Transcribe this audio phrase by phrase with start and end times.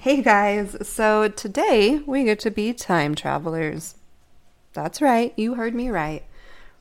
[0.00, 3.96] Hey guys, so today we get to be time travelers.
[4.72, 6.24] That's right, you heard me right.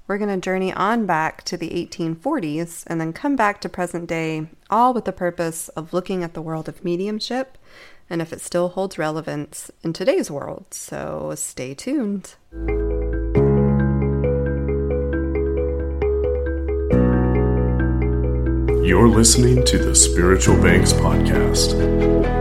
[0.07, 4.07] We're going to journey on back to the 1840s and then come back to present
[4.07, 7.57] day, all with the purpose of looking at the world of mediumship
[8.09, 10.67] and if it still holds relevance in today's world.
[10.73, 12.35] So stay tuned.
[18.81, 22.38] You're listening to the Spiritual Banks Podcast.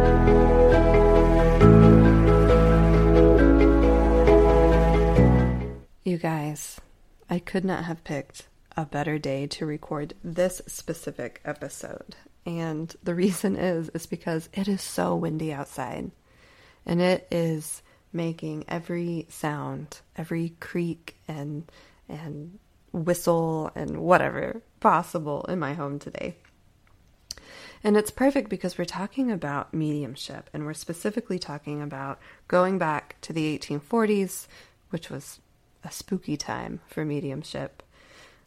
[6.48, 6.80] Guys,
[7.28, 12.16] I could not have picked a better day to record this specific episode.
[12.46, 16.10] And the reason is is because it is so windy outside.
[16.86, 17.82] And it is
[18.14, 21.70] making every sound, every creak and
[22.08, 22.58] and
[22.92, 26.36] whistle and whatever possible in my home today.
[27.84, 32.18] And it's perfect because we're talking about mediumship and we're specifically talking about
[32.48, 34.46] going back to the 1840s,
[34.88, 35.40] which was
[35.84, 37.82] a spooky time for mediumship.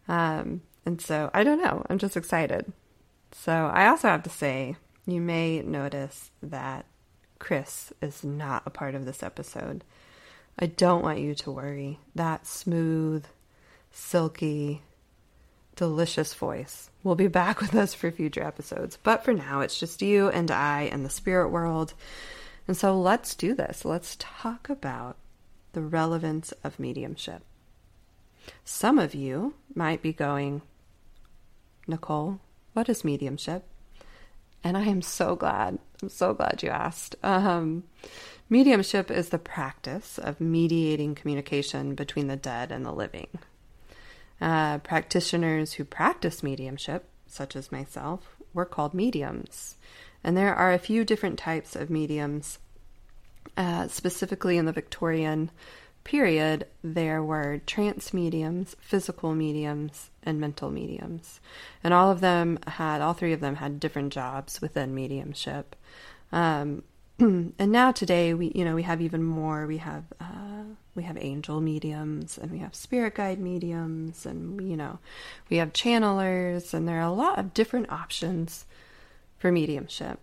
[0.07, 2.71] Um, and so I don't know, I'm just excited.
[3.31, 6.85] So I also have to say, you may notice that
[7.39, 9.83] Chris is not a part of this episode.
[10.59, 11.99] I don't want you to worry.
[12.13, 13.25] That smooth,
[13.91, 14.81] silky,
[15.75, 18.97] delicious voice will be back with us for future episodes.
[19.01, 21.93] But for now, it's just you and I and the spirit world.
[22.67, 23.85] And so let's do this.
[23.85, 25.17] Let's talk about
[25.73, 27.43] the relevance of mediumship.
[28.65, 30.61] Some of you might be going,
[31.87, 32.39] Nicole,
[32.73, 33.63] what is mediumship?
[34.63, 35.79] And I am so glad.
[36.01, 37.15] I'm so glad you asked.
[37.23, 37.83] Um,
[38.49, 43.27] mediumship is the practice of mediating communication between the dead and the living.
[44.39, 49.75] Uh, practitioners who practice mediumship, such as myself, were called mediums.
[50.23, 52.59] And there are a few different types of mediums.
[53.57, 55.51] Uh, specifically in the Victorian
[56.03, 61.39] period, there were trance mediums, physical mediums, and mental mediums.
[61.83, 65.75] And all of them had, all three of them had different jobs within mediumship.
[66.31, 66.83] Um,
[67.19, 70.63] and now today we you know we have even more we have uh,
[70.95, 74.97] we have angel mediums and we have spirit guide mediums and you know
[75.49, 78.65] we have channelers and there are a lot of different options
[79.37, 80.19] for mediumship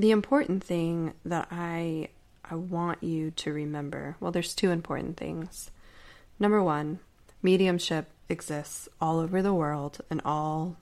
[0.00, 2.08] the important thing that i
[2.44, 5.70] i want you to remember well there's two important things
[6.38, 6.98] number one
[7.42, 10.76] mediumship exists all over the world and all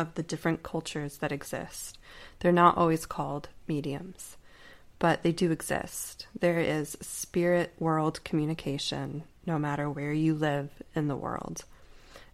[0.00, 1.98] of the different cultures that exist.
[2.40, 4.36] They're not always called mediums,
[4.98, 6.26] but they do exist.
[6.38, 11.64] There is spirit world communication no matter where you live in the world.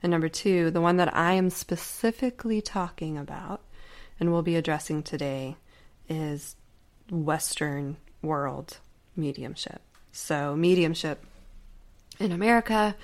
[0.03, 3.63] And number two, the one that I am specifically talking about
[4.21, 5.57] and will be addressing today
[6.09, 6.57] is
[7.11, 8.79] Western world
[9.17, 9.81] mediumship.
[10.13, 11.25] So, mediumship
[12.19, 12.97] in America,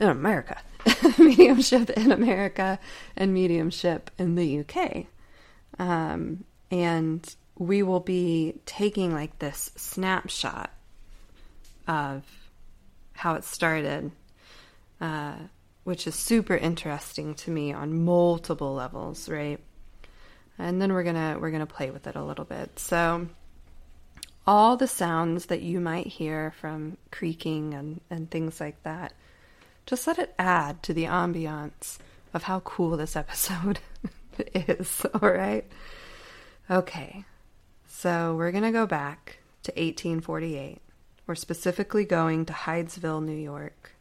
[0.00, 0.58] in America,
[1.18, 2.78] mediumship in America
[3.16, 5.06] and mediumship in the UK.
[5.78, 10.70] Um, and we will be taking like this snapshot
[11.86, 12.24] of
[13.12, 14.12] how it started,
[15.00, 15.36] uh,
[15.84, 19.60] which is super interesting to me on multiple levels, right?
[20.62, 22.78] And then we're gonna we're gonna play with it a little bit.
[22.78, 23.28] So
[24.46, 29.12] all the sounds that you might hear from creaking and, and things like that
[29.86, 31.98] just let it add to the ambiance
[32.32, 33.80] of how cool this episode
[34.54, 35.64] is, all right?
[36.70, 37.24] Okay,
[37.88, 40.78] so we're to go back to 1848.
[41.26, 43.92] We're specifically going to Hydesville, New York,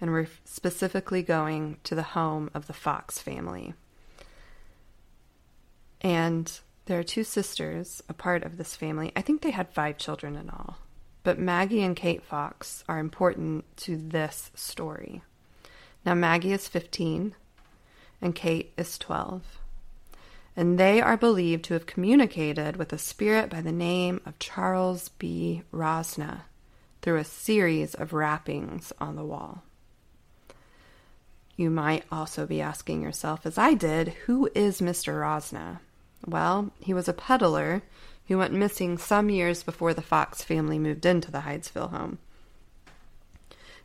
[0.00, 3.74] and we're specifically going to the home of the Fox family.
[6.00, 6.50] And
[6.86, 9.12] there are two sisters, a part of this family.
[9.14, 10.78] I think they had five children in all.
[11.22, 15.22] But Maggie and Kate Fox are important to this story.
[16.04, 17.34] Now, Maggie is 15
[18.22, 19.58] and Kate is 12.
[20.56, 25.10] And they are believed to have communicated with a spirit by the name of Charles
[25.10, 25.62] B.
[25.72, 26.42] Rosna
[27.02, 29.62] through a series of rappings on the wall.
[31.56, 35.20] You might also be asking yourself, as I did, who is Mr.
[35.20, 35.80] Rosna?
[36.26, 37.82] Well, he was a peddler
[38.28, 42.18] who went missing some years before the Fox family moved into the Hydesville home.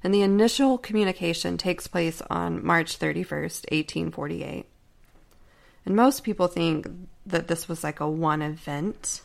[0.03, 4.67] And the initial communication takes place on March 31st, 1848.
[5.85, 6.87] And most people think
[7.25, 9.21] that this was like a one event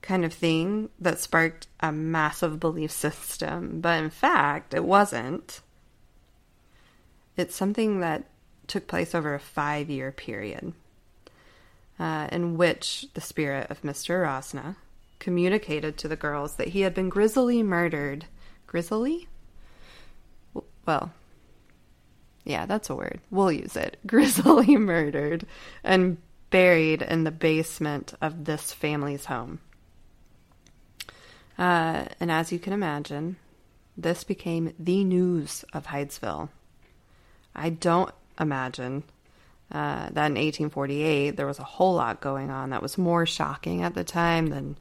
[0.00, 3.80] kind of thing that sparked a massive belief system.
[3.80, 5.60] But in fact, it wasn't.
[7.36, 8.24] It's something that
[8.66, 10.72] took place over a five year period.
[11.98, 14.22] Uh, in which the spirit of Mr.
[14.22, 14.76] Rosna
[15.18, 18.26] communicated to the girls that he had been grisly murdered.
[18.66, 19.28] Grisly?
[20.84, 21.12] Well,
[22.44, 23.20] yeah, that's a word.
[23.30, 23.98] We'll use it.
[24.06, 25.46] Grisly murdered
[25.82, 26.18] and
[26.50, 29.58] buried in the basement of this family's home.
[31.58, 33.36] Uh, and as you can imagine,
[33.96, 36.50] this became the news of Hydesville.
[37.54, 39.04] I don't imagine
[39.72, 43.82] uh, that in 1848 there was a whole lot going on that was more shocking
[43.82, 44.76] at the time than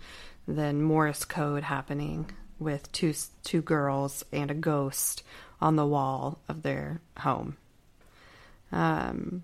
[0.48, 2.30] than Morse code happening
[2.60, 5.24] with two two girls and a ghost
[5.60, 7.58] on the wall of their home.
[8.72, 9.44] Um,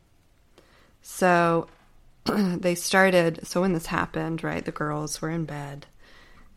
[1.01, 1.67] so
[2.25, 3.47] they started.
[3.47, 5.87] So when this happened, right, the girls were in bed,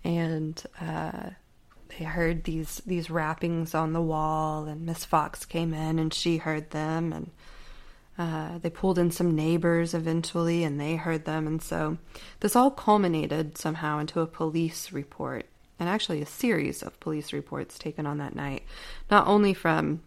[0.03, 1.31] and uh,
[1.89, 6.37] they heard these these rappings on the wall, and Miss Fox came in and she
[6.39, 7.31] heard them, and
[8.17, 11.47] uh, they pulled in some neighbors eventually, and they heard them.
[11.47, 11.99] And so
[12.41, 15.47] this all culminated somehow into a police report,
[15.79, 18.63] and actually a series of police reports taken on that night,
[19.11, 20.03] not only from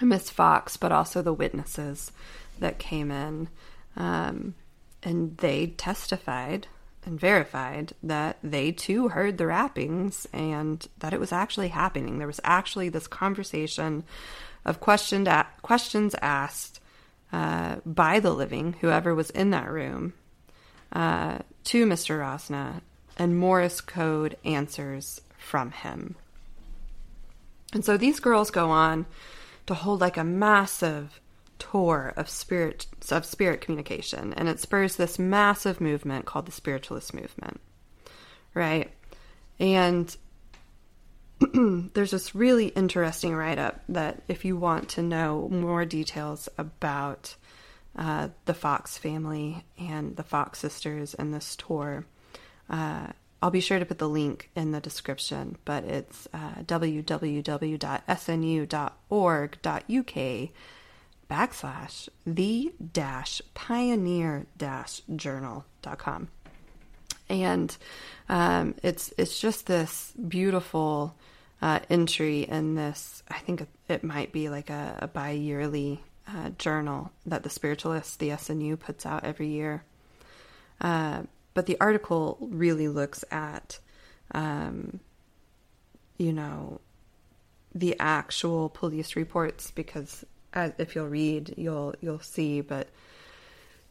[0.00, 2.12] Miss Fox, but also the witnesses
[2.58, 3.48] that came in.
[3.96, 4.54] Um,
[5.02, 6.66] and they testified
[7.04, 12.18] and verified that they too heard the rappings and that it was actually happening.
[12.18, 14.04] There was actually this conversation
[14.64, 15.28] of questioned
[15.62, 16.80] questions asked
[17.32, 20.14] uh, by the living, whoever was in that room,
[20.92, 22.20] uh, to Mr.
[22.20, 22.80] Rosna,
[23.18, 26.16] and Morse code answers from him.
[27.72, 29.06] And so these girls go on
[29.66, 31.20] to hold like a massive
[31.58, 37.14] tour of spirit of spirit communication, and it spurs this massive movement called the spiritualist
[37.14, 37.60] movement,
[38.54, 38.90] right?
[39.58, 40.14] And
[41.94, 47.34] there's this really interesting write up that if you want to know more details about
[47.96, 52.06] uh, the Fox family and the Fox sisters and this tour,
[52.70, 53.08] uh,
[53.42, 57.70] I'll be sure to put the link in the description, but it's uh, www.snu.org.uk
[61.28, 66.28] backslash the dash pioneer dash journal.com.
[67.28, 67.76] And
[68.28, 71.16] um, it's it's just this beautiful
[71.60, 73.22] uh, entry in this.
[73.28, 78.18] I think it might be like a, a bi yearly uh, journal that the Spiritualist,
[78.18, 79.84] the SNU, puts out every year.
[80.80, 81.22] Uh,
[81.54, 83.78] but the article really looks at,
[84.32, 85.00] um,
[86.18, 86.80] you know,
[87.74, 92.60] the actual police reports because as, if you'll read, you'll you'll see.
[92.60, 92.88] But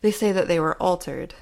[0.01, 1.33] they say that they were altered,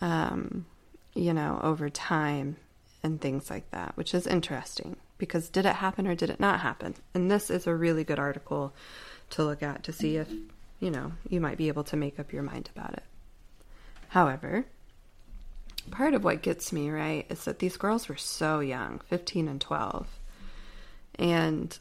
[0.00, 0.66] um,
[1.14, 2.56] you know, over time
[3.02, 6.60] and things like that, which is interesting because did it happen or did it not
[6.60, 6.94] happen?
[7.12, 8.72] And this is a really good article
[9.30, 10.28] to look at to see if,
[10.80, 13.02] you know, you might be able to make up your mind about it.
[14.08, 14.64] However,
[15.90, 19.60] part of what gets me, right, is that these girls were so young 15 and
[19.60, 20.06] 12.
[21.16, 21.78] And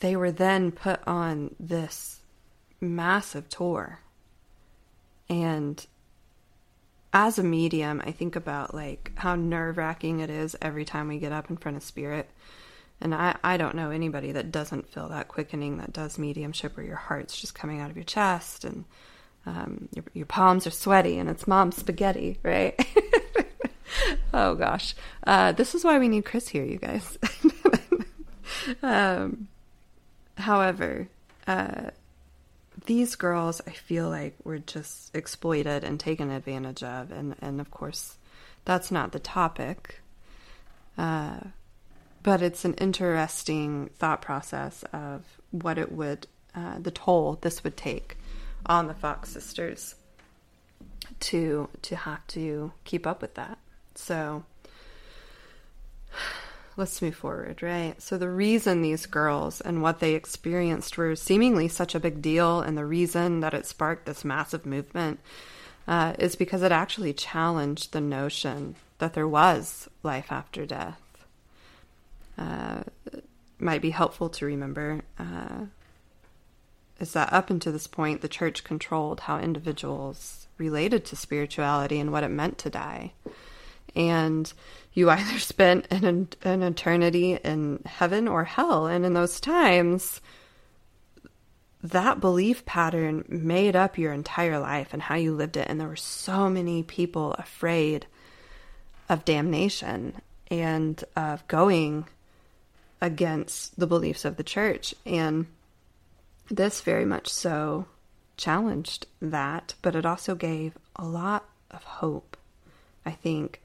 [0.00, 2.20] they were then put on this
[2.80, 4.00] massive tour.
[5.28, 5.86] And
[7.14, 11.18] as a medium, I think about like how nerve wracking it is every time we
[11.18, 12.28] get up in front of spirit.
[13.00, 16.84] And I, I don't know anybody that doesn't feel that quickening that does mediumship where
[16.84, 18.84] your heart's just coming out of your chest and
[19.46, 22.74] um, your, your palms are sweaty and it's mom's spaghetti, right?
[24.34, 24.96] oh gosh.
[25.24, 27.16] Uh, this is why we need Chris here, you guys.
[28.82, 29.46] um,
[30.36, 31.08] however,
[31.46, 31.90] uh,
[32.84, 37.70] these girls, I feel like, were just exploited and taken advantage of, and and of
[37.70, 38.16] course,
[38.64, 40.00] that's not the topic.
[40.96, 41.40] Uh,
[42.22, 47.76] but it's an interesting thought process of what it would, uh, the toll this would
[47.76, 48.16] take
[48.66, 49.94] on the Fox sisters
[51.20, 53.58] to to have to keep up with that.
[53.94, 54.44] So
[56.76, 58.00] let's move forward, right?
[58.00, 62.60] So, the reason these girls and what they experienced were seemingly such a big deal,
[62.60, 65.20] and the reason that it sparked this massive movement
[65.86, 71.00] uh, is because it actually challenged the notion that there was life after death.
[72.36, 72.82] Uh,
[73.58, 75.66] might be helpful to remember uh,
[77.00, 82.12] is that up until this point, the church controlled how individuals related to spirituality and
[82.12, 83.12] what it meant to die
[83.94, 84.52] and
[84.92, 88.86] you either spent an, an eternity in heaven or hell.
[88.86, 90.20] And in those times,
[91.82, 95.68] that belief pattern made up your entire life and how you lived it.
[95.68, 98.06] And there were so many people afraid
[99.08, 100.20] of damnation
[100.50, 102.06] and of going
[103.00, 104.94] against the beliefs of the church.
[105.04, 105.46] And
[106.50, 107.86] this very much so
[108.36, 112.36] challenged that, but it also gave a lot of hope,
[113.04, 113.60] I think,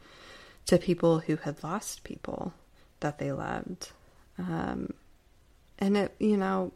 [0.70, 2.54] to people who had lost people
[3.00, 3.90] that they loved.
[4.38, 4.94] Um,
[5.80, 6.72] and it, you know,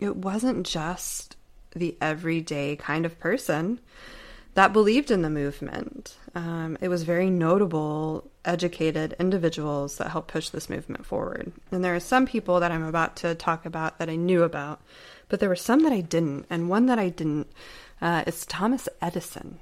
[0.00, 1.36] it wasn't just
[1.76, 3.80] the everyday kind of person
[4.54, 6.16] that believed in the movement.
[6.34, 11.52] Um, it was very notable, educated individuals that helped push this movement forward.
[11.70, 14.80] And there are some people that I'm about to talk about that I knew about,
[15.28, 16.46] but there were some that I didn't.
[16.48, 17.52] And one that I didn't
[18.00, 19.58] uh, is Thomas Edison.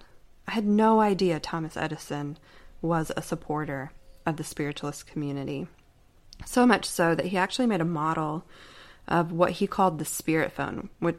[0.47, 2.39] I had no idea Thomas Edison
[2.83, 3.93] was a supporter
[4.27, 5.67] of the spiritualist community.
[6.47, 8.45] So much so that he actually made a model
[9.09, 11.19] of what he called the spirit phone, which,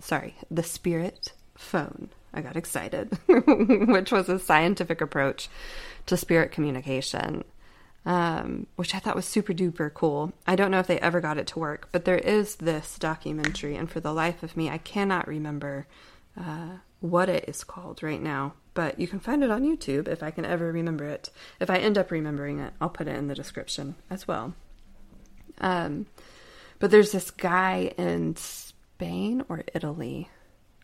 [0.00, 2.10] sorry, the spirit phone.
[2.32, 5.48] I got excited, which was a scientific approach
[6.06, 7.44] to spirit communication,
[8.04, 10.32] um, which I thought was super duper cool.
[10.46, 13.76] I don't know if they ever got it to work, but there is this documentary,
[13.76, 15.86] and for the life of me, I cannot remember
[16.38, 18.54] uh, what it is called right now.
[18.76, 21.30] But you can find it on YouTube if I can ever remember it.
[21.58, 24.54] If I end up remembering it, I'll put it in the description as well.
[25.62, 26.04] Um,
[26.78, 30.28] but there's this guy in Spain or Italy.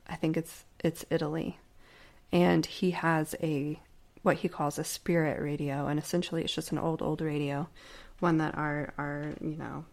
[0.09, 1.59] I think it's it's Italy.
[2.33, 3.79] And he has a
[4.23, 7.69] what he calls a spirit radio and essentially it's just an old old radio,
[8.21, 9.85] one that our our, you know,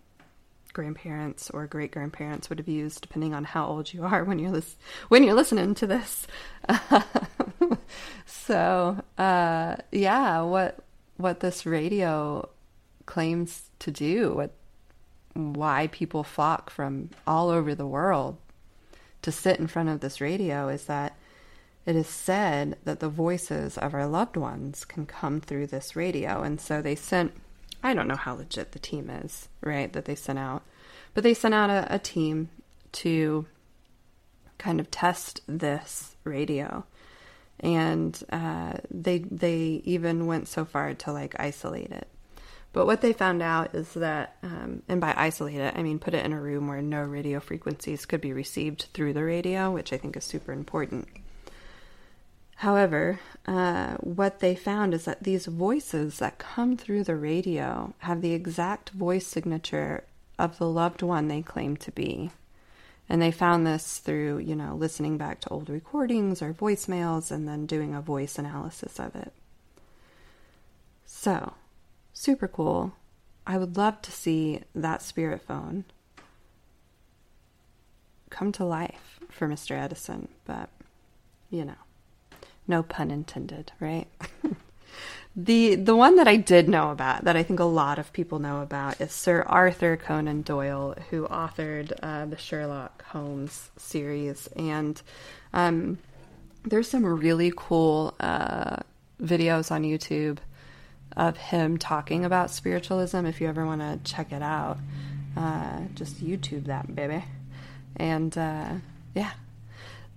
[0.72, 4.51] grandparents or great grandparents would have used depending on how old you are when you're
[4.51, 4.77] lis-
[5.10, 6.27] when you're listening to this.
[8.29, 10.79] so, uh, yeah, what
[11.17, 12.48] what this radio
[13.05, 14.53] claims to do, what
[15.33, 18.38] why people flock from all over the world
[19.21, 21.17] to sit in front of this radio is that
[21.86, 26.41] it is said that the voices of our loved ones can come through this radio.
[26.43, 27.33] And so they sent,
[27.81, 30.63] I don't know how legit the team is, right, that they sent out,
[31.13, 32.50] but they sent out a, a team
[32.91, 33.48] to
[34.57, 36.86] kind of test this radio.
[37.62, 42.08] And uh, they they even went so far to like isolate it.
[42.72, 46.13] But what they found out is that, um, and by isolate it, I mean put
[46.13, 49.92] it in a room where no radio frequencies could be received through the radio, which
[49.92, 51.08] I think is super important.
[52.58, 58.22] However, uh, what they found is that these voices that come through the radio have
[58.22, 60.04] the exact voice signature
[60.38, 62.32] of the loved one they claim to be.
[63.10, 67.48] And they found this through, you know, listening back to old recordings or voicemails and
[67.48, 69.34] then doing a voice analysis of it.
[71.08, 71.54] So,
[72.13, 72.94] super cool.
[73.48, 75.86] I would love to see that spirit phone
[78.30, 79.72] come to life for Mr.
[79.72, 80.70] Edison, but
[81.50, 81.74] you know,
[82.68, 84.08] no pun intended, right?
[85.36, 88.39] the the one that I did know about that I think a lot of people
[88.39, 95.01] know about is Sir Arthur Conan Doyle, who authored uh, the Sherlock Holmes series, and
[95.53, 96.00] um,
[96.63, 98.77] there's some really cool uh,
[99.21, 100.39] videos on YouTube
[101.15, 103.25] of him talking about spiritualism.
[103.25, 104.77] If you ever want to check it out,
[105.38, 107.24] uh, just YouTube that, baby.
[107.95, 108.74] And uh,
[109.13, 109.31] yeah.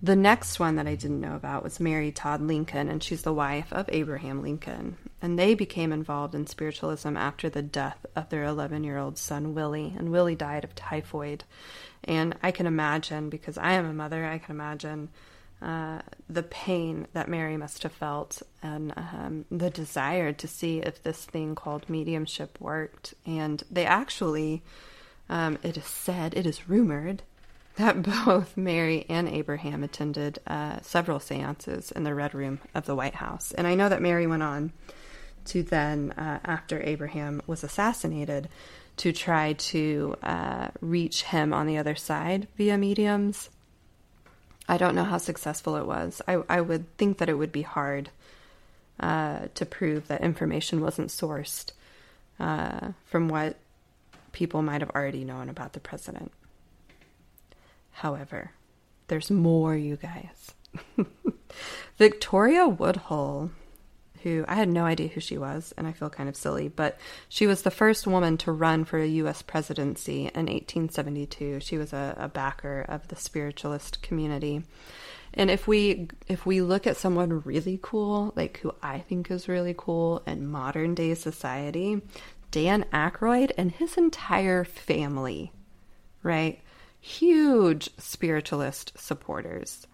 [0.04, 3.32] The next one that I didn't know about was Mary Todd Lincoln, and she's the
[3.32, 4.96] wife of Abraham Lincoln.
[5.20, 9.54] And they became involved in spiritualism after the death of their 11 year old son,
[9.54, 9.94] Willie.
[9.96, 11.44] And Willie died of typhoid.
[12.02, 15.08] And I can imagine, because I am a mother, I can imagine
[15.62, 21.00] uh, the pain that Mary must have felt and um, the desire to see if
[21.04, 23.14] this thing called mediumship worked.
[23.24, 24.64] And they actually,
[25.28, 27.22] um, it is said, it is rumored
[27.76, 32.94] that both Mary and Abraham attended uh, several seances in the Red Room of the
[32.94, 33.52] White House.
[33.52, 34.72] And I know that Mary went on
[35.46, 38.48] to then, uh, after Abraham was assassinated,
[38.98, 43.48] to try to uh, reach him on the other side via mediums.
[44.68, 46.22] I don't know how successful it was.
[46.28, 48.10] I, I would think that it would be hard
[49.00, 51.72] uh, to prove that information wasn't sourced
[52.38, 53.56] uh, from what
[54.32, 56.32] people might have already known about the president.
[57.92, 58.52] However,
[59.08, 60.54] there's more, you guys.
[61.98, 63.50] Victoria Woodhull
[64.22, 66.98] who I had no idea who she was, and I feel kind of silly, but
[67.28, 69.42] she was the first woman to run for a U.S.
[69.42, 71.60] presidency in 1872.
[71.60, 74.62] She was a, a backer of the spiritualist community.
[75.34, 79.48] And if we if we look at someone really cool, like who I think is
[79.48, 82.02] really cool in modern day society,
[82.50, 85.52] Dan Aykroyd and his entire family,
[86.22, 86.60] right?
[87.02, 89.86] Huge spiritualist supporters.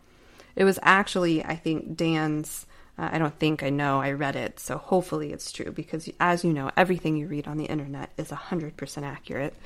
[0.55, 2.67] It was actually, I think, Dan's
[2.99, 4.01] uh, I don't think I know.
[4.01, 7.57] I read it, so hopefully it's true because, as you know, everything you read on
[7.57, 9.55] the internet is 100% accurate.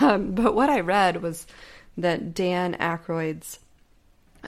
[0.00, 1.46] Um, but what I read was
[1.98, 3.58] that Dan Aykroyd's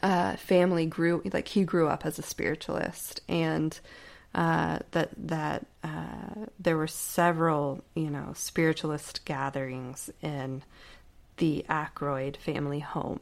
[0.03, 3.79] uh, family grew like he grew up as a spiritualist and
[4.35, 10.63] uh, that that uh, there were several you know spiritualist gatherings in
[11.37, 13.21] the Aykroyd family home.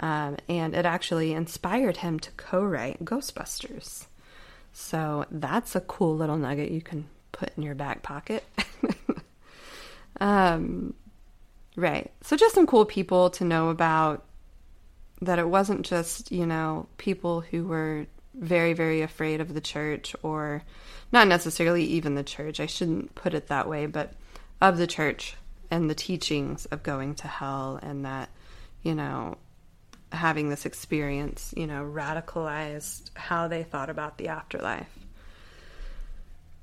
[0.00, 4.06] Um, and it actually inspired him to co-write Ghostbusters.
[4.72, 8.44] So that's a cool little nugget you can put in your back pocket.
[10.20, 10.94] Um,
[11.76, 12.12] right.
[12.22, 14.24] So just some cool people to know about
[15.20, 20.14] that it wasn't just, you know, people who were very, very afraid of the church,
[20.22, 20.62] or
[21.12, 24.12] not necessarily even the church, I shouldn't put it that way, but
[24.60, 25.36] of the church
[25.72, 28.28] and the teachings of going to hell, and that,
[28.82, 29.38] you know,
[30.12, 34.98] having this experience, you know, radicalized how they thought about the afterlife.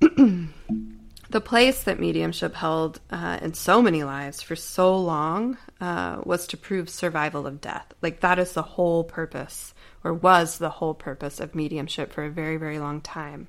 [0.00, 6.46] the place that mediumship held uh, in so many lives for so long uh, was
[6.46, 7.92] to prove survival of death.
[8.00, 9.74] Like that is the whole purpose,
[10.04, 13.48] or was the whole purpose of mediumship for a very, very long time.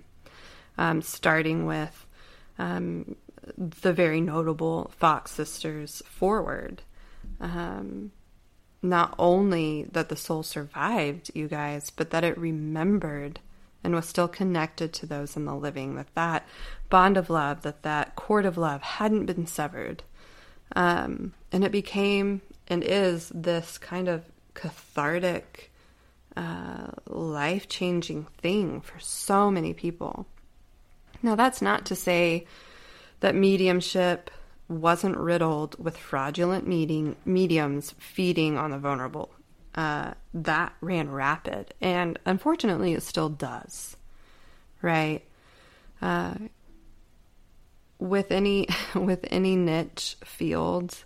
[0.80, 2.08] Um, starting with
[2.58, 3.16] um,
[3.58, 6.84] the very notable Fox sisters forward.
[7.40, 8.12] Um,
[8.82, 13.40] not only that the soul survived, you guys, but that it remembered
[13.84, 16.48] and was still connected to those in the living, that that
[16.90, 20.04] bond of love, that that cord of love hadn't been severed.
[20.76, 25.72] Um, and it became and is this kind of cathartic,
[26.38, 30.26] uh, life changing thing for so many people.
[31.22, 32.46] Now, that's not to say
[33.22, 34.30] that mediumship
[34.68, 39.32] wasn't riddled with fraudulent meeting, mediums feeding on the vulnerable
[39.76, 43.96] uh, that ran rapid, and unfortunately, it still does.
[44.82, 45.24] Right?
[46.02, 46.34] Uh,
[48.00, 51.06] with any with any niche field,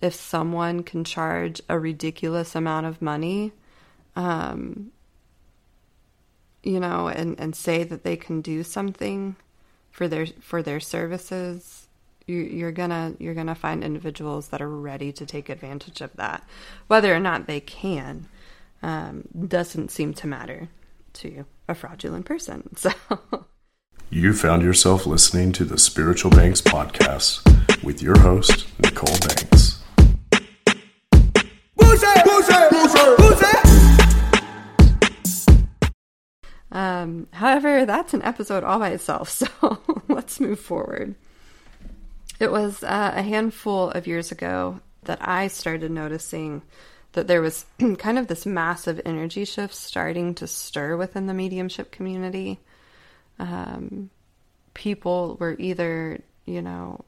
[0.00, 3.52] if someone can charge a ridiculous amount of money,
[4.16, 4.92] um,
[6.62, 9.36] you know, and, and say that they can do something
[9.98, 11.88] for their for their services,
[12.24, 16.48] you, are gonna you're gonna find individuals that are ready to take advantage of that.
[16.86, 18.28] Whether or not they can
[18.80, 20.68] um, doesn't seem to matter
[21.14, 22.76] to a fraudulent person.
[22.76, 22.92] So.
[24.10, 27.42] You found yourself listening to the Spiritual Banks podcast
[27.82, 29.78] with your host, Nicole Banks.
[36.78, 39.48] Um, however, that's an episode all by itself, so
[40.06, 41.16] let's move forward.
[42.38, 46.62] It was uh, a handful of years ago that I started noticing
[47.14, 47.66] that there was
[47.98, 52.60] kind of this massive energy shift starting to stir within the mediumship community.
[53.40, 54.10] Um,
[54.72, 57.04] people were either, you know,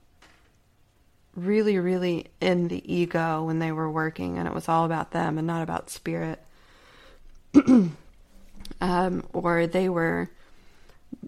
[1.36, 5.38] really, really in the ego when they were working, and it was all about them
[5.38, 6.42] and not about spirit.
[8.80, 10.30] um, or they were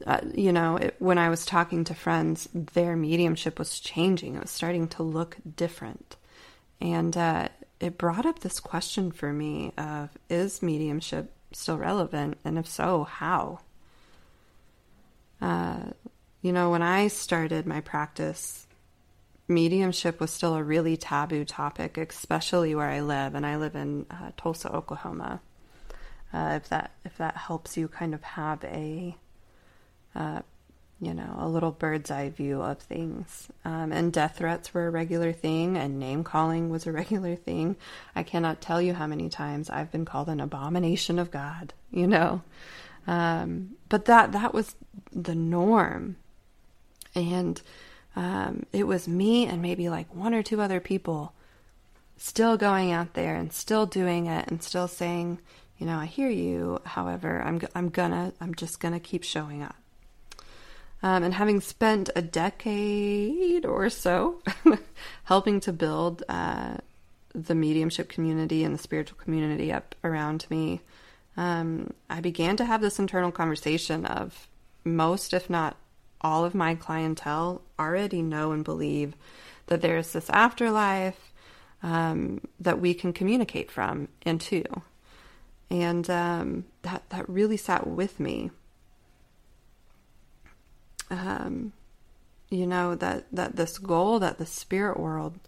[0.07, 4.37] uh, you know, it, when I was talking to friends, their mediumship was changing.
[4.37, 6.17] It was starting to look different.
[6.81, 7.49] And uh,
[7.81, 12.39] it brought up this question for me of is mediumship still relevant?
[12.45, 13.61] And if so, how?
[15.41, 15.91] Uh,
[16.41, 18.67] you know, when I started my practice,
[19.49, 24.07] mediumship was still a really taboo topic, especially where I live, and I live in
[24.11, 25.41] uh, Tulsa, Oklahoma.
[26.33, 29.17] Uh, if that if that helps you kind of have a
[30.15, 30.41] uh,
[31.03, 33.49] you know, a little bird's eye view of things.
[33.65, 37.77] Um, and death threats were a regular thing, and name calling was a regular thing.
[38.15, 42.07] I cannot tell you how many times I've been called an abomination of God, you
[42.07, 42.43] know.
[43.09, 44.77] Um, but that that was
[45.13, 46.17] the norm,
[47.17, 47.61] and
[48.15, 51.33] um, it was me and maybe like one or two other people
[52.17, 55.41] still going out there and still doing it and still saying,
[55.83, 56.81] you know, I hear you.
[56.85, 59.75] However, I'm I'm gonna I'm just gonna keep showing up.
[61.03, 64.41] Um, and having spent a decade or so
[65.25, 66.77] helping to build uh,
[67.35, 70.83] the mediumship community and the spiritual community up around me,
[71.37, 74.47] um, I began to have this internal conversation of
[74.85, 75.77] most, if not
[76.21, 79.17] all, of my clientele already know and believe
[79.67, 81.33] that there's this afterlife
[81.83, 84.63] um, that we can communicate from and to.
[85.73, 88.51] And um, that, that really sat with me.
[91.11, 91.73] Um,
[92.51, 95.39] you know that that this goal that the spirit world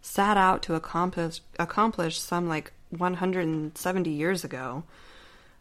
[0.00, 4.84] sat out to accomplish accomplish some like 170 years ago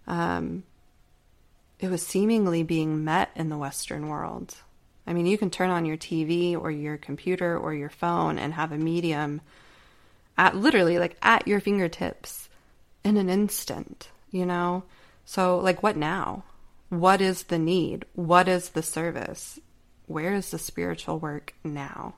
[0.07, 0.63] um,
[1.79, 4.55] it was seemingly being met in the western world.
[5.07, 8.53] I mean you can turn on your tv or your computer or your phone and
[8.53, 9.41] have a medium
[10.38, 12.49] at literally like at your fingertips
[13.03, 14.83] in an instant, you know?
[15.25, 16.43] So, like, what now?
[16.89, 18.05] What is the need?
[18.13, 19.59] What is the service?
[20.07, 22.15] Where is the spiritual work now?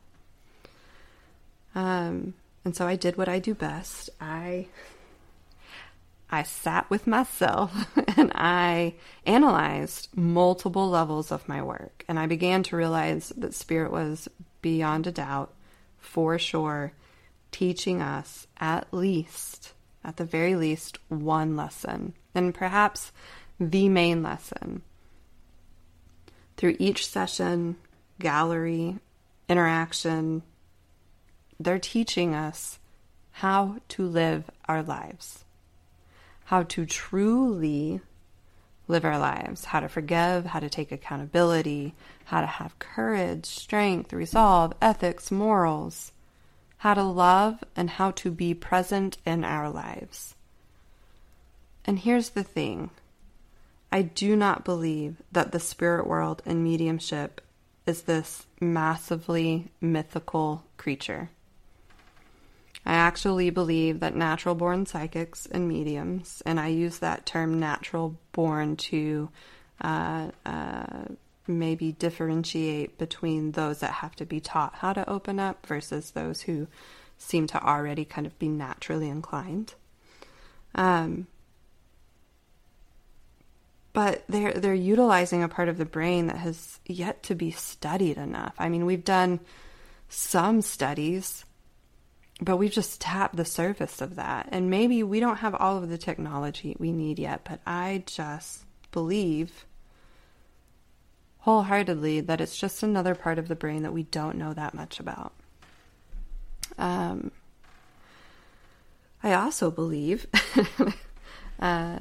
[1.76, 2.34] Um,
[2.65, 4.10] and so I did what I do best.
[4.19, 4.67] I
[6.34, 8.96] I sat with myself and I
[9.28, 12.04] analyzed multiple levels of my work.
[12.08, 14.28] And I began to realize that Spirit was
[14.63, 15.54] beyond a doubt,
[16.00, 16.93] for sure,
[17.52, 22.13] teaching us at least, at the very least, one lesson.
[22.36, 23.12] And perhaps
[23.60, 24.82] the main lesson.
[26.58, 27.78] Through each session,
[28.20, 29.00] gallery,
[29.50, 30.44] interaction,
[31.60, 32.80] they're teaching us
[33.32, 35.44] how to live our lives
[36.46, 38.02] how to truly
[38.88, 41.94] live our lives, how to forgive, how to take accountability,
[42.26, 46.12] how to have courage, strength, resolve, ethics, morals,
[46.84, 50.36] how to love, and how to be present in our lives.
[51.86, 52.89] And here's the thing
[53.89, 57.39] I do not believe that the spirit world and mediumship
[57.86, 61.30] is this massively mythical creature.
[62.86, 68.17] I actually believe that natural born psychics and mediums, and I use that term natural
[68.34, 69.30] born to
[69.80, 71.06] uh, uh,
[71.48, 76.42] maybe differentiate between those that have to be taught how to open up versus those
[76.42, 76.68] who
[77.18, 79.74] seem to already kind of be naturally inclined.
[80.76, 81.28] Um,
[83.92, 88.18] but they're they're utilizing a part of the brain that has yet to be studied
[88.18, 88.56] enough.
[88.58, 89.40] I mean, we've done
[90.10, 91.46] some studies
[92.42, 94.50] but we've just tapped the surface of that.
[94.52, 98.64] And maybe we don't have all of the technology we need yet, but I just
[98.92, 99.66] believe
[101.44, 104.98] wholeheartedly that it's just another part of the brain that we don't know that much
[105.00, 105.34] about.
[106.78, 107.32] Um,
[109.22, 110.26] I also believe
[111.60, 112.00] uh,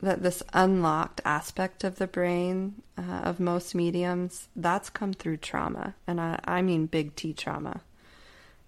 [0.00, 5.94] that this unlocked aspect of the brain uh, of most mediums that's come through trauma,
[6.06, 7.82] and I, I mean big T trauma.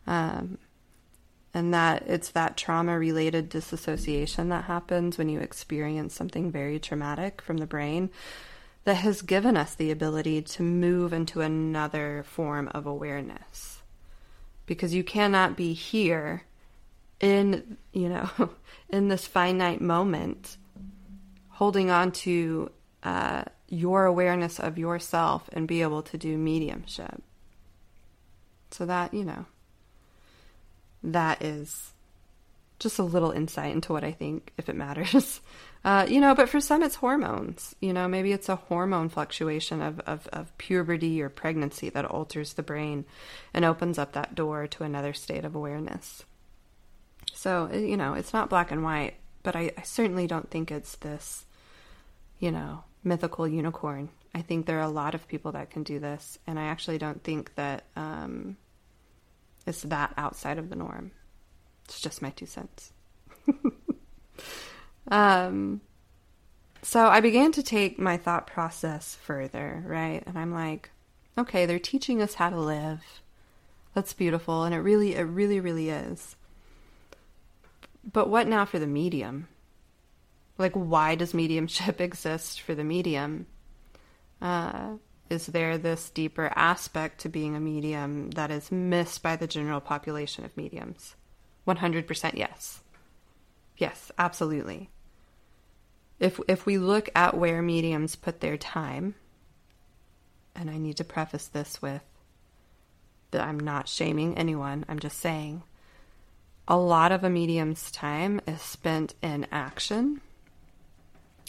[0.07, 0.59] Um,
[1.55, 7.40] and that it's that trauma related disassociation that happens when you experience something very traumatic
[7.40, 8.11] from the brain
[8.84, 13.82] that has given us the ability to move into another form of awareness
[14.66, 16.42] because you cannot be here
[17.20, 18.28] in you know
[18.88, 20.56] in this finite moment
[21.48, 22.70] holding on to
[23.02, 27.22] uh, your awareness of yourself and be able to do mediumship
[28.70, 29.46] so that you know
[31.02, 31.92] that is
[32.78, 35.40] just a little insight into what I think, if it matters.
[35.88, 37.74] Uh, you know, but for some it's hormones.
[37.81, 42.53] You know, maybe it's a hormone fluctuation of, of, of puberty or pregnancy that alters
[42.53, 43.07] the brain
[43.55, 46.24] and opens up that door to another state of awareness.
[47.33, 50.96] So, you know, it's not black and white, but I, I certainly don't think it's
[50.96, 51.46] this,
[52.38, 54.11] you know, mythical unicorn.
[54.35, 56.98] I think there are a lot of people that can do this, and I actually
[56.98, 58.59] don't think that um,
[59.64, 61.12] is that outside of the norm.
[61.87, 62.92] It's just my two cents.
[65.10, 65.80] um,
[66.82, 70.22] so I began to take my thought process further, right?
[70.26, 70.90] And I'm like,
[71.36, 73.02] okay, they're teaching us how to live.
[73.94, 76.36] That's beautiful, and it really, it really, really is.
[78.10, 79.48] But what now for the medium?
[80.56, 83.46] Like, why does mediumship exist for the medium?
[84.40, 84.94] Uh,
[85.30, 89.80] is there this deeper aspect to being a medium that is missed by the general
[89.80, 91.16] population of mediums?
[91.66, 92.80] 100% yes.
[93.76, 94.90] Yes, absolutely.
[96.20, 99.14] If if we look at where mediums put their time,
[100.54, 102.02] and I need to preface this with
[103.31, 105.62] that I'm not shaming anyone, I'm just saying
[106.66, 110.20] a lot of a medium's time is spent in action.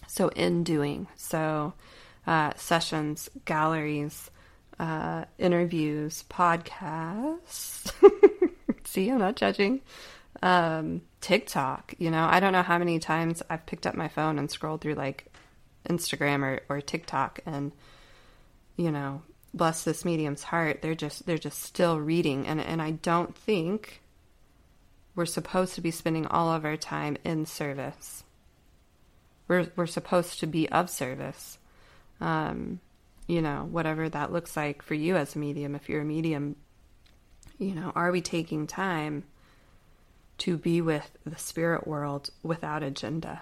[0.08, 1.08] So in doing.
[1.16, 1.74] So
[2.26, 4.32] uh, sessions, galleries,
[4.80, 7.92] uh, interviews, podcasts.
[8.86, 9.82] See, I'm not judging.
[10.42, 14.40] Um, TikTok, you know, I don't know how many times I've picked up my phone
[14.40, 15.26] and scrolled through like
[15.88, 17.72] Instagram or, or TikTok and,
[18.78, 19.22] you know,
[19.54, 24.02] bless this medium's heart, they're just they're just still reading and, and I don't think
[25.16, 28.24] we're supposed to be spending all of our time in service.
[29.48, 31.58] We're we're supposed to be of service
[32.22, 32.80] um,
[33.28, 35.76] you know, whatever that looks like for you as a medium.
[35.76, 36.56] If you're a medium,
[37.58, 39.24] you know, are we taking time
[40.40, 43.42] to be with the spirit world without agenda?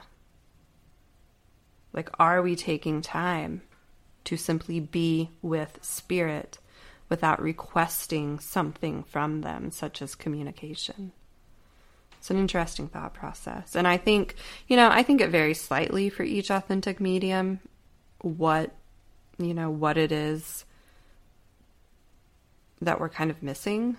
[1.94, 3.62] Like, are we taking time
[4.26, 6.60] to simply be with spirit
[7.10, 11.12] without requesting something from them, such as communication?
[12.20, 13.76] It's an interesting thought process.
[13.76, 14.36] And I think,
[14.68, 17.60] you know, I think it varies slightly for each authentic medium
[18.20, 18.76] what,
[19.38, 20.66] you know, what it is
[22.82, 23.98] that we're kind of missing.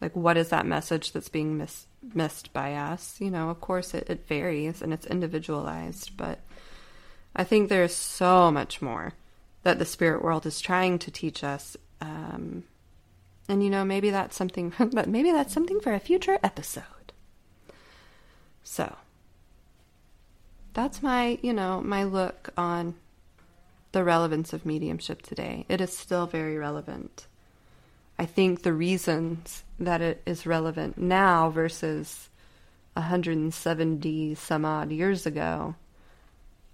[0.00, 3.20] Like, what is that message that's being miss- missed by us?
[3.20, 6.40] You know, of course, it, it varies and it's individualized, but
[7.34, 9.14] I think there's so much more
[9.62, 11.76] that the spirit world is trying to teach us.
[12.00, 12.64] Um,
[13.48, 14.72] and you know, maybe that's something.
[14.78, 16.84] But maybe that's something for a future episode.
[18.62, 18.96] So
[20.74, 22.94] that's my, you know, my look on
[23.92, 25.66] the relevance of mediumship today.
[25.68, 27.26] It is still very relevant.
[28.22, 32.28] I think the reasons that it is relevant now versus
[32.92, 35.74] 170 some odd years ago,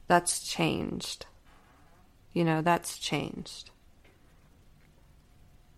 [0.09, 1.25] that's changed.
[2.35, 3.71] You know, that's changed.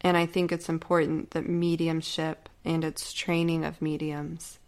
[0.00, 4.58] And I think it's important that mediumship and its training of mediums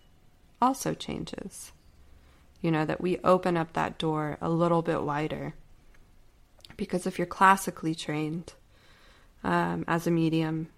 [0.61, 1.73] also changes.
[2.61, 5.55] You know, that we open up that door a little bit wider.
[6.77, 8.53] Because if you're classically trained
[9.43, 10.69] um, as a medium,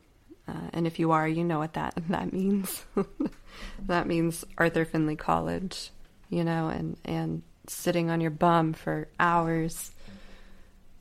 [0.46, 2.84] uh, and if you are, you know what that that means.
[3.86, 5.90] that means Arthur Findlay College,
[6.28, 9.90] you know, and and sitting on your bum for hours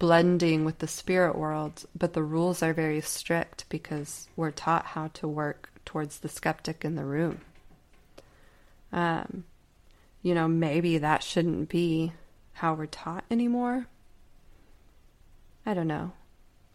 [0.03, 5.07] blending with the spirit world, but the rules are very strict because we're taught how
[5.13, 7.39] to work towards the skeptic in the room.
[8.91, 9.45] Um,
[10.21, 12.11] you know, maybe that shouldn't be
[12.51, 13.87] how we're taught anymore.
[15.65, 16.11] I don't know.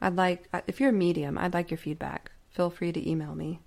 [0.01, 2.31] I'd like, if you're a medium, I'd like your feedback.
[2.51, 3.61] Feel free to email me.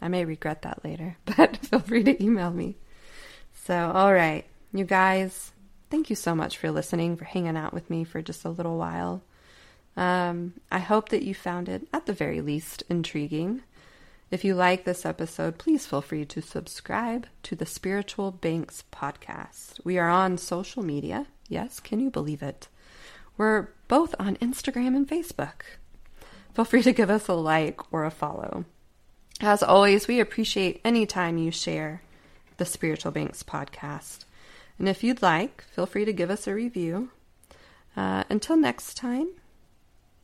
[0.00, 2.76] I may regret that later, but feel free to email me.
[3.64, 5.52] So, all right, you guys,
[5.90, 8.76] thank you so much for listening, for hanging out with me for just a little
[8.76, 9.22] while.
[9.96, 13.62] Um, I hope that you found it, at the very least, intriguing.
[14.30, 19.80] If you like this episode, please feel free to subscribe to the Spiritual Banks podcast.
[19.84, 21.26] We are on social media.
[21.48, 22.68] Yes, can you believe it?
[23.38, 25.62] We're both on Instagram and Facebook.
[26.56, 28.64] Feel free to give us a like or a follow.
[29.42, 32.00] As always, we appreciate any time you share
[32.56, 34.24] the Spiritual Banks podcast.
[34.78, 37.10] And if you'd like, feel free to give us a review.
[37.94, 39.28] Uh, until next time,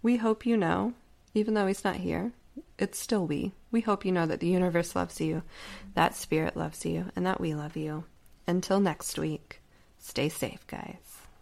[0.02, 0.94] we hope you know,
[1.34, 2.32] even though he's not here,
[2.78, 3.52] it's still we.
[3.70, 5.42] We hope you know that the universe loves you,
[5.92, 8.04] that spirit loves you, and that we love you.
[8.46, 9.60] Until next week,
[9.98, 11.11] stay safe, guys.